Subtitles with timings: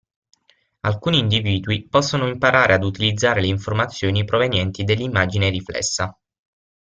[0.79, 6.17] Alcuni individui possono imparare ad utilizzare le informazioni provenienti dell'immagine riflessa.